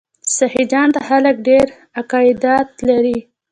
[0.37, 1.67] سخي جان ته خلک ډیر
[1.99, 3.17] عقیدت لري.